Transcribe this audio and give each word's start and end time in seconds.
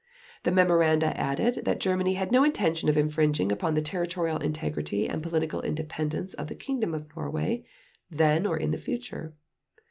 The 0.41 0.51
memoranda 0.51 1.15
added 1.15 1.61
that 1.65 1.79
Germany 1.79 2.15
had 2.15 2.31
no 2.31 2.43
intention 2.43 2.89
of 2.89 2.97
infringing 2.97 3.51
upon 3.51 3.75
the 3.75 3.83
territorial 3.83 4.39
integrity 4.39 5.07
and 5.07 5.21
political 5.21 5.61
independence 5.61 6.33
of 6.33 6.47
the 6.47 6.55
Kingdom 6.55 6.95
of 6.95 7.15
Norway 7.15 7.65
then 8.09 8.47
or 8.47 8.57
in 8.57 8.71
the 8.71 8.79
future. 8.79 9.35